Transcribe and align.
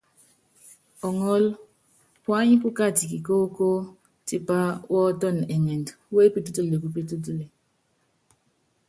Ɔŋɔ́l, 1.07 1.43
puany 2.23 2.53
pu 2.61 2.67
katɛ 2.77 3.03
kikóókó, 3.11 3.67
tipa 4.27 4.57
wɔɔ́tɔn 4.91 5.37
ɛŋɛnd 5.55 5.87
wepítútule 6.15 6.75
kupítútule. 6.83 7.45